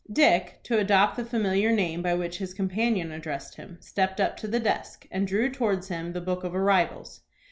Dick, 0.11 0.61
to 0.63 0.79
adopt 0.79 1.15
the 1.15 1.23
familiar 1.23 1.71
name 1.71 2.01
by 2.01 2.15
which 2.15 2.39
his 2.39 2.55
companion 2.55 3.11
addressed 3.11 3.53
him, 3.57 3.77
stepped 3.79 4.19
up 4.19 4.35
to 4.37 4.47
the 4.47 4.59
desk, 4.59 5.05
and 5.11 5.27
drew 5.27 5.47
towards 5.51 5.89
him 5.89 6.13
the 6.13 6.19
book 6.21 6.43
of 6.43 6.55
arrivals. 6.55 7.21